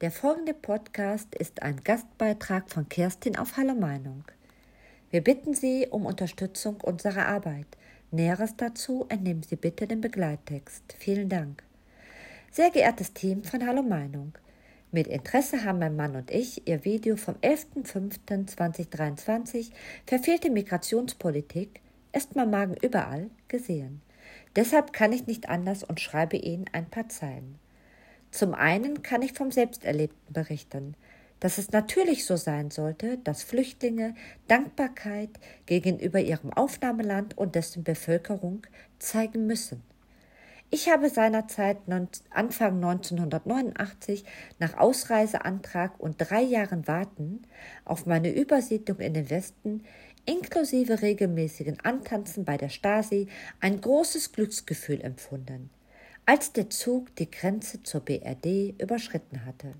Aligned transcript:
Der 0.00 0.10
folgende 0.10 0.54
Podcast 0.54 1.34
ist 1.34 1.60
ein 1.60 1.84
Gastbeitrag 1.84 2.70
von 2.70 2.88
Kerstin 2.88 3.36
auf 3.36 3.58
Hallo 3.58 3.74
Meinung. 3.74 4.24
Wir 5.10 5.22
bitten 5.22 5.52
Sie 5.52 5.88
um 5.90 6.06
Unterstützung 6.06 6.80
unserer 6.80 7.26
Arbeit. 7.26 7.66
Näheres 8.10 8.56
dazu 8.56 9.04
entnehmen 9.10 9.42
Sie 9.42 9.56
bitte 9.56 9.86
den 9.86 10.00
Begleittext. 10.00 10.94
Vielen 10.98 11.28
Dank. 11.28 11.62
Sehr 12.50 12.70
geehrtes 12.70 13.12
Team 13.12 13.44
von 13.44 13.66
Hallo 13.66 13.82
Meinung. 13.82 14.32
Mit 14.90 15.06
Interesse 15.06 15.64
haben 15.64 15.80
mein 15.80 15.96
Mann 15.96 16.16
und 16.16 16.30
ich 16.30 16.66
Ihr 16.66 16.86
Video 16.86 17.16
vom 17.16 17.34
11.05.2023 17.34 19.70
Verfehlte 20.06 20.48
Migrationspolitik 20.48 21.82
ist 22.14 22.36
mein 22.36 22.48
Magen 22.48 22.76
überall 22.80 23.28
gesehen. 23.48 24.00
Deshalb 24.56 24.94
kann 24.94 25.12
ich 25.12 25.26
nicht 25.26 25.50
anders 25.50 25.84
und 25.84 26.00
schreibe 26.00 26.38
Ihnen 26.38 26.64
ein 26.72 26.88
paar 26.88 27.10
Zeilen. 27.10 27.58
Zum 28.30 28.54
einen 28.54 29.02
kann 29.02 29.22
ich 29.22 29.32
vom 29.32 29.50
Selbsterlebten 29.50 30.32
berichten, 30.32 30.94
dass 31.40 31.58
es 31.58 31.72
natürlich 31.72 32.26
so 32.26 32.36
sein 32.36 32.70
sollte, 32.70 33.18
dass 33.18 33.42
Flüchtlinge 33.42 34.14
Dankbarkeit 34.46 35.30
gegenüber 35.66 36.20
ihrem 36.20 36.52
Aufnahmeland 36.52 37.36
und 37.36 37.54
dessen 37.54 37.82
Bevölkerung 37.82 38.66
zeigen 38.98 39.46
müssen. 39.46 39.82
Ich 40.72 40.88
habe 40.88 41.08
seinerzeit 41.08 41.78
Anfang 42.30 42.76
1989 42.76 44.24
nach 44.60 44.76
Ausreiseantrag 44.76 45.98
und 45.98 46.16
drei 46.18 46.42
Jahren 46.42 46.86
Warten 46.86 47.42
auf 47.84 48.06
meine 48.06 48.32
Übersiedlung 48.32 49.00
in 49.00 49.14
den 49.14 49.30
Westen 49.30 49.82
inklusive 50.26 51.02
regelmäßigen 51.02 51.80
Antanzen 51.80 52.44
bei 52.44 52.56
der 52.56 52.68
Stasi 52.68 53.26
ein 53.58 53.80
großes 53.80 54.30
Glücksgefühl 54.30 55.00
empfunden 55.00 55.70
als 56.30 56.52
der 56.52 56.70
Zug 56.70 57.16
die 57.16 57.28
Grenze 57.28 57.82
zur 57.82 58.02
BRD 58.02 58.80
überschritten 58.80 59.44
hatte. 59.44 59.74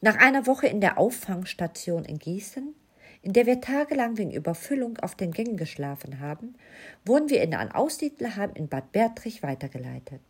Nach 0.00 0.16
einer 0.16 0.46
Woche 0.46 0.66
in 0.68 0.80
der 0.80 0.96
Auffangstation 0.96 2.06
in 2.06 2.18
Gießen, 2.18 2.74
in 3.20 3.34
der 3.34 3.44
wir 3.44 3.60
tagelang 3.60 4.16
wegen 4.16 4.30
Überfüllung 4.30 4.96
auf 5.00 5.16
den 5.16 5.32
Gängen 5.32 5.58
geschlafen 5.58 6.18
haben, 6.18 6.54
wurden 7.04 7.28
wir 7.28 7.42
in 7.42 7.54
ein 7.54 7.72
Aussiedlerheim 7.72 8.52
in 8.54 8.68
Bad 8.68 8.90
Bertrich 8.92 9.42
weitergeleitet. 9.42 10.22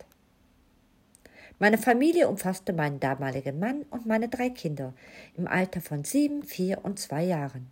Meine 1.59 1.77
Familie 1.77 2.27
umfasste 2.27 2.73
meinen 2.73 2.99
damaligen 2.99 3.57
Mann 3.57 3.83
und 3.83 4.05
meine 4.05 4.27
drei 4.27 4.49
Kinder 4.49 4.93
im 5.37 5.47
Alter 5.47 5.79
von 5.79 6.03
sieben, 6.03 6.43
vier 6.43 6.83
und 6.83 6.99
zwei 6.99 7.23
Jahren. 7.23 7.71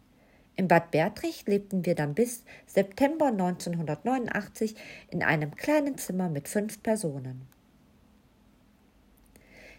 In 0.59 0.67
Bad 0.67 0.91
Bertrich 0.91 1.45
lebten 1.47 1.85
wir 1.85 1.95
dann 1.95 2.13
bis 2.13 2.43
September 2.67 3.27
1989 3.27 4.75
in 5.09 5.23
einem 5.23 5.55
kleinen 5.55 5.97
Zimmer 5.97 6.27
mit 6.27 6.49
fünf 6.49 6.83
Personen. 6.83 7.47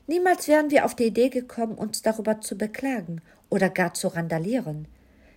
Niemals 0.07 0.49
wären 0.49 0.71
wir 0.71 0.87
auf 0.87 0.97
die 0.97 1.05
Idee 1.05 1.29
gekommen, 1.29 1.75
uns 1.75 2.01
darüber 2.01 2.41
zu 2.41 2.57
beklagen 2.57 3.21
oder 3.51 3.69
gar 3.69 3.93
zu 3.93 4.09
randalieren. 4.09 4.89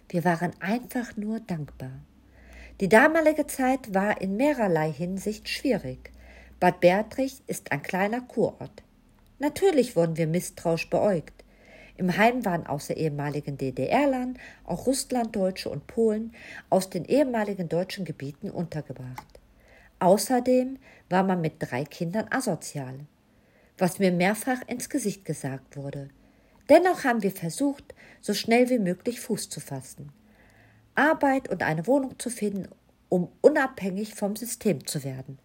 Wir 0.07 0.23
waren 0.23 0.53
einfach 0.61 1.17
nur 1.17 1.41
dankbar. 1.41 1.91
Die 2.79 2.87
damalige 2.87 3.45
Zeit 3.45 3.93
war 3.93 4.21
in 4.21 4.37
mehrerlei 4.37 4.93
Hinsicht 4.93 5.49
schwierig. 5.49 6.11
Bad 6.61 6.79
Bertrich 6.79 7.43
ist 7.47 7.73
ein 7.73 7.83
kleiner 7.83 8.21
Kurort. 8.21 8.81
Natürlich 9.39 9.97
wurden 9.97 10.15
wir 10.15 10.27
misstrauisch 10.27 10.89
beäugt. 10.89 11.42
Im 11.95 12.17
Heim 12.17 12.43
waren 12.43 12.65
außer 12.65 12.97
ehemaligen 12.97 13.57
DDR-Lern 13.57 14.39
auch 14.65 14.87
Russlanddeutsche 14.87 15.69
und 15.69 15.85
Polen 15.85 16.33
aus 16.69 16.89
den 16.89 17.05
ehemaligen 17.05 17.69
deutschen 17.69 18.03
Gebieten 18.03 18.49
untergebracht. 18.49 19.39
Außerdem 19.99 20.79
war 21.09 21.23
man 21.23 21.41
mit 21.41 21.55
drei 21.59 21.85
Kindern 21.85 22.27
asozial, 22.31 22.99
was 23.77 23.99
mir 23.99 24.11
mehrfach 24.11 24.61
ins 24.67 24.89
Gesicht 24.89 25.23
gesagt 25.23 25.77
wurde. 25.77 26.09
Dennoch 26.69 27.03
haben 27.03 27.21
wir 27.21 27.31
versucht, 27.31 27.93
so 28.21 28.33
schnell 28.33 28.69
wie 28.69 28.79
möglich 28.79 29.19
Fuß 29.19 29.49
zu 29.49 29.59
fassen, 29.59 30.11
Arbeit 30.95 31.49
und 31.49 31.63
eine 31.63 31.85
Wohnung 31.87 32.17
zu 32.19 32.29
finden, 32.29 32.67
um 33.09 33.29
unabhängig 33.41 34.15
vom 34.15 34.35
System 34.35 34.87
zu 34.87 35.03
werden. 35.03 35.37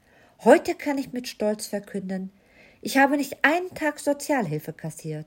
Heute 0.45 0.75
kann 0.75 0.99
ich 0.99 1.13
mit 1.13 1.29
Stolz 1.29 1.67
verkünden, 1.67 2.33
ich 2.81 2.97
habe 2.97 3.17
nicht 3.17 3.39
einen 3.43 3.75
Tag 3.75 3.99
Sozialhilfe 3.99 4.73
kassiert. 4.73 5.27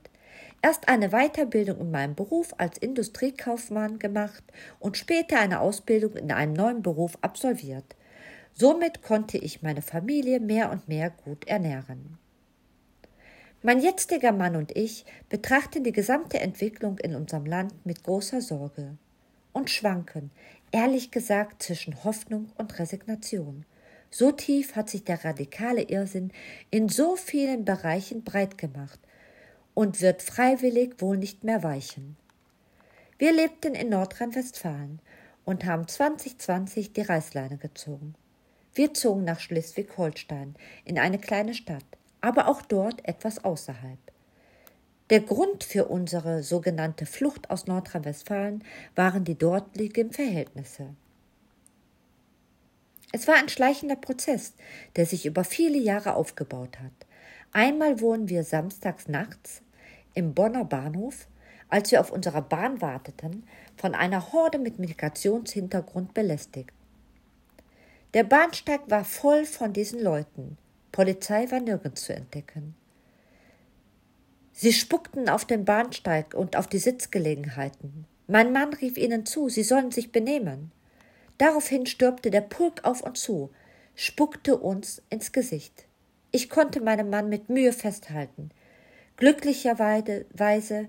Erst 0.62 0.88
eine 0.88 1.10
Weiterbildung 1.10 1.80
in 1.80 1.90
meinem 1.90 2.14
Beruf 2.14 2.54
als 2.58 2.78
Industriekaufmann 2.78 3.98
gemacht 3.98 4.44
und 4.78 4.96
später 4.96 5.40
eine 5.40 5.60
Ausbildung 5.60 6.16
in 6.16 6.30
einem 6.30 6.52
neuen 6.52 6.82
Beruf 6.82 7.18
absolviert. 7.20 7.96
Somit 8.54 9.02
konnte 9.02 9.38
ich 9.38 9.62
meine 9.62 9.82
Familie 9.82 10.38
mehr 10.38 10.70
und 10.70 10.86
mehr 10.86 11.10
gut 11.10 11.46
ernähren. 11.48 12.18
Mein 13.62 13.80
jetziger 13.80 14.32
Mann 14.32 14.56
und 14.56 14.76
ich 14.76 15.04
betrachten 15.28 15.84
die 15.84 15.92
gesamte 15.92 16.40
Entwicklung 16.40 16.98
in 16.98 17.14
unserem 17.14 17.46
Land 17.46 17.86
mit 17.86 18.02
großer 18.02 18.40
Sorge 18.40 18.96
und 19.52 19.70
schwanken, 19.70 20.30
ehrlich 20.72 21.10
gesagt, 21.10 21.62
zwischen 21.62 22.04
Hoffnung 22.04 22.50
und 22.56 22.78
Resignation. 22.78 23.64
So 24.10 24.32
tief 24.32 24.76
hat 24.76 24.90
sich 24.90 25.04
der 25.04 25.24
radikale 25.24 25.82
Irrsinn 25.82 26.32
in 26.70 26.88
so 26.88 27.16
vielen 27.16 27.64
Bereichen 27.64 28.24
breit 28.24 28.58
gemacht 28.58 29.00
und 29.74 30.00
wird 30.00 30.22
freiwillig 30.22 31.00
wohl 31.00 31.16
nicht 31.16 31.44
mehr 31.44 31.62
weichen. 31.62 32.16
Wir 33.18 33.32
lebten 33.32 33.74
in 33.74 33.88
Nordrhein-Westfalen 33.88 35.00
und 35.44 35.64
haben 35.64 35.86
2020 35.86 36.92
die 36.92 37.02
Reißleine 37.02 37.56
gezogen. 37.56 38.14
Wir 38.74 38.94
zogen 38.94 39.24
nach 39.24 39.40
Schleswig-Holstein 39.40 40.56
in 40.84 40.98
eine 40.98 41.18
kleine 41.18 41.54
Stadt, 41.54 41.84
aber 42.20 42.48
auch 42.48 42.62
dort 42.62 43.06
etwas 43.06 43.44
außerhalb. 43.44 43.98
Der 45.10 45.20
Grund 45.20 45.62
für 45.62 45.86
unsere 45.86 46.42
sogenannte 46.42 47.04
Flucht 47.04 47.50
aus 47.50 47.66
Nordrhein-Westfalen 47.66 48.64
waren 48.94 49.24
die 49.24 49.36
dortigen 49.36 50.10
Verhältnisse. 50.10 50.94
Es 53.12 53.28
war 53.28 53.34
ein 53.34 53.50
schleichender 53.50 53.96
Prozess, 53.96 54.54
der 54.96 55.04
sich 55.04 55.26
über 55.26 55.44
viele 55.44 55.76
Jahre 55.76 56.14
aufgebaut 56.14 56.78
hat. 56.78 57.06
Einmal 57.52 58.00
wurden 58.00 58.28
wir 58.28 58.44
samstags 58.44 59.08
nachts 59.08 59.62
im 60.14 60.34
Bonner 60.34 60.64
Bahnhof, 60.64 61.28
als 61.68 61.90
wir 61.90 62.00
auf 62.00 62.10
unserer 62.10 62.42
Bahn 62.42 62.80
warteten, 62.80 63.44
von 63.76 63.94
einer 63.94 64.32
Horde 64.32 64.58
mit 64.58 64.78
Migrationshintergrund 64.78 66.14
belästigt. 66.14 66.70
Der 68.14 68.24
Bahnsteig 68.24 68.82
war 68.88 69.04
voll 69.04 69.46
von 69.46 69.72
diesen 69.72 70.00
Leuten. 70.02 70.58
Polizei 70.92 71.50
war 71.50 71.60
nirgends 71.60 72.04
zu 72.04 72.14
entdecken. 72.14 72.74
Sie 74.52 74.72
spuckten 74.72 75.30
auf 75.30 75.46
den 75.46 75.64
Bahnsteig 75.64 76.34
und 76.34 76.56
auf 76.56 76.66
die 76.66 76.78
Sitzgelegenheiten. 76.78 78.06
Mein 78.26 78.52
Mann 78.52 78.74
rief 78.74 78.98
ihnen 78.98 79.24
zu, 79.24 79.48
sie 79.48 79.62
sollen 79.62 79.90
sich 79.90 80.12
benehmen. 80.12 80.72
Daraufhin 81.38 81.86
stürmte 81.86 82.30
der 82.30 82.42
Pulk 82.42 82.84
auf 82.84 83.02
uns 83.02 83.22
zu, 83.22 83.50
spuckte 83.94 84.58
uns 84.58 85.02
ins 85.08 85.32
Gesicht. 85.32 85.86
Ich 86.34 86.48
konnte 86.48 86.80
meinen 86.80 87.10
Mann 87.10 87.28
mit 87.28 87.50
Mühe 87.50 87.72
festhalten. 87.74 88.50
Glücklicherweise, 89.16 90.88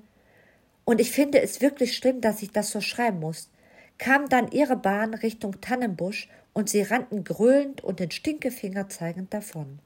und 0.86 1.02
ich 1.02 1.12
finde 1.12 1.42
es 1.42 1.60
wirklich 1.60 1.98
schlimm, 1.98 2.22
dass 2.22 2.42
ich 2.42 2.52
das 2.52 2.72
so 2.72 2.80
schreiben 2.80 3.20
muss, 3.20 3.50
kam 3.98 4.30
dann 4.30 4.52
ihre 4.52 4.78
Bahn 4.78 5.14
Richtung 5.14 5.60
Tannenbusch 5.60 6.30
und 6.54 6.70
sie 6.70 6.82
rannten 6.82 7.26
gröhlend 7.26 7.84
und 7.84 8.00
den 8.00 8.12
Stinkefinger 8.12 8.88
zeigend 8.88 9.34
davon. 9.34 9.80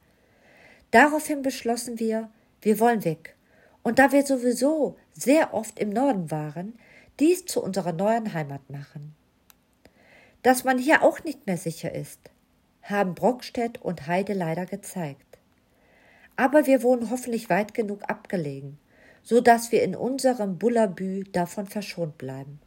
Daraufhin 0.91 1.41
beschlossen 1.41 1.99
wir, 1.99 2.29
wir 2.61 2.79
wollen 2.79 3.03
weg. 3.03 3.35
Und 3.83 3.99
da 3.99 4.11
wir 4.11 4.25
sowieso 4.25 4.97
sehr 5.13 5.53
oft 5.53 5.79
im 5.79 5.89
Norden 5.89 6.29
waren, 6.29 6.77
dies 7.19 7.45
zu 7.45 7.63
unserer 7.63 7.93
neuen 7.93 8.33
Heimat 8.33 8.69
machen. 8.69 9.15
Dass 10.43 10.63
man 10.63 10.77
hier 10.77 11.03
auch 11.03 11.23
nicht 11.23 11.47
mehr 11.47 11.57
sicher 11.57 11.93
ist, 11.93 12.19
haben 12.83 13.15
Brockstedt 13.15 13.81
und 13.81 14.07
Heide 14.07 14.33
leider 14.33 14.65
gezeigt. 14.65 15.26
Aber 16.37 16.65
wir 16.65 16.83
wohnen 16.83 17.09
hoffentlich 17.09 17.49
weit 17.49 17.73
genug 17.73 18.03
abgelegen, 18.07 18.77
so 19.23 19.41
dass 19.41 19.73
wir 19.73 19.83
in 19.83 19.95
unserem 19.95 20.57
Bullabü 20.57 21.25
davon 21.25 21.67
verschont 21.67 22.17
bleiben. 22.17 22.59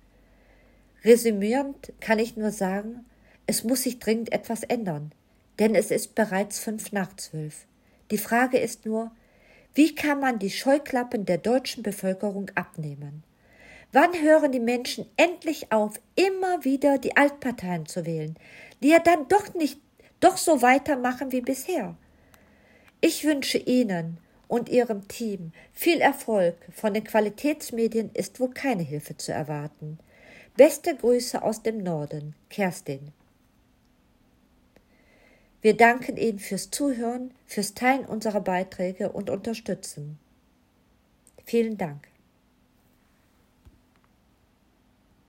Resümierend 1.05 1.93
kann 2.01 2.19
ich 2.19 2.37
nur 2.37 2.51
sagen, 2.51 3.07
es 3.47 3.65
muss 3.65 3.85
sich 3.85 3.99
dringend 3.99 4.33
etwas 4.33 4.65
ändern, 4.65 5.13
denn 5.59 5.75
es 5.75 5.91
ist 5.91 6.15
bereits 6.15 6.59
fünf 6.59 6.93
nach 6.93 7.17
zwölf. 7.17 7.65
Die 8.11 8.19
Frage 8.19 8.59
ist 8.59 8.85
nur, 8.85 9.11
wie 9.75 9.95
kann 9.95 10.21
man 10.21 10.39
die 10.39 10.51
Scheuklappen 10.51 11.25
der 11.25 11.39
deutschen 11.39 11.83
Bevölkerung 11.83 12.51
abnehmen? 12.57 13.23
Wann 13.93 14.11
hören 14.21 14.53
die 14.53 14.61
Menschen 14.61 15.07
endlich 15.17 15.73
auf, 15.73 16.01
immer 16.17 16.65
wieder 16.65 16.99
die 16.99 17.17
Altparteien 17.17 17.87
zu 17.87 18.05
wählen, 18.05 18.37
die 18.83 18.89
ja 18.89 18.99
dann 18.99 19.29
doch 19.29 19.55
nicht 19.55 19.81
doch 20.21 20.37
so 20.37 20.61
weitermachen 20.61 21.33
wie 21.33 21.41
bisher? 21.41 21.97
Ich 23.01 23.25
wünsche 23.25 23.59
Ihnen 23.59 24.19
und 24.47 24.69
Ihrem 24.69 25.09
Team 25.09 25.53
viel 25.73 26.01
Erfolg. 26.01 26.57
Von 26.73 26.93
den 26.93 27.05
Qualitätsmedien 27.05 28.11
ist 28.13 28.41
wohl 28.41 28.51
keine 28.51 28.83
Hilfe 28.83 29.17
zu 29.17 29.33
erwarten. 29.33 29.99
Beste 30.57 30.95
Grüße 30.95 31.43
aus 31.43 31.63
dem 31.63 31.83
Norden, 31.83 32.35
Kerstin. 32.51 33.13
Wir 35.63 35.77
danken 35.77 36.17
Ihnen 36.17 36.39
fürs 36.39 36.71
Zuhören, 36.71 37.33
fürs 37.47 37.75
Teilen 37.75 38.05
unserer 38.05 38.41
Beiträge 38.41 39.13
und 39.13 39.31
Unterstützen. 39.31 40.19
Vielen 41.45 41.79
Dank. 41.79 42.10